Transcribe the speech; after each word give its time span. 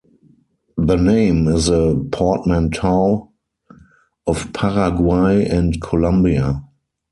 The 0.77 0.95
name 0.95 1.47
is 1.47 1.69
a 1.69 1.95
portmanteau 2.11 3.29
of 4.25 4.51
Paraguay 4.51 5.45
and 5.45 5.79
Colombia. 5.79 6.63